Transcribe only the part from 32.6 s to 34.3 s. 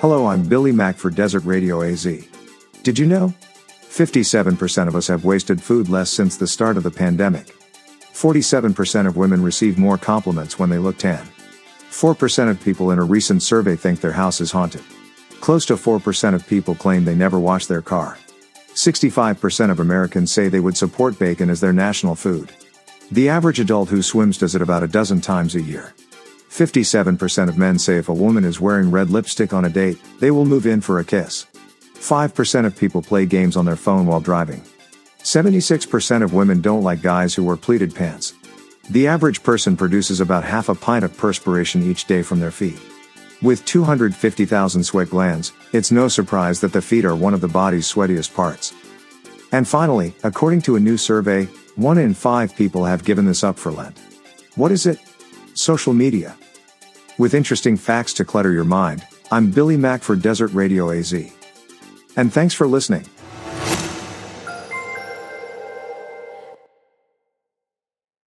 of people play games on their phone while